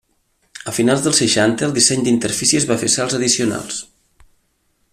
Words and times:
A 0.69 0.71
finals 0.77 1.03
dels 1.07 1.19
seixanta 1.23 1.67
el 1.67 1.75
disseny 1.75 2.01
d'interfícies 2.07 2.65
va 2.71 2.79
fer 2.85 2.89
salts 2.95 3.19
addicionals. 3.19 3.79